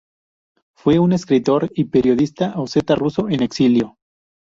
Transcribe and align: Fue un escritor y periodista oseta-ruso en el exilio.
Fue 0.73 0.97
un 0.97 1.13
escritor 1.13 1.71
y 1.75 1.83
periodista 1.83 2.55
oseta-ruso 2.59 3.27
en 3.27 3.33
el 3.33 3.43
exilio. 3.43 3.99